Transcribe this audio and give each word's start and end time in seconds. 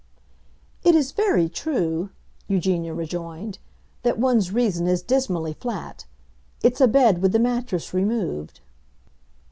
"It 0.83 0.95
is 0.95 1.11
very 1.11 1.47
true," 1.47 2.09
Eugenia 2.47 2.91
rejoined, 2.91 3.59
"that 4.01 4.17
one's 4.17 4.51
reason 4.51 4.87
is 4.87 5.03
dismally 5.03 5.53
flat. 5.53 6.05
It's 6.63 6.81
a 6.81 6.87
bed 6.87 7.21
with 7.21 7.33
the 7.33 7.37
mattress 7.39 7.93
removed." 7.93 8.61